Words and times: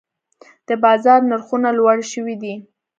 د 0.67 0.69
بازار 0.83 1.19
نرخونه 1.29 1.69
لوړې 1.77 2.05
شوي 2.13 2.35
دي. 2.43 2.53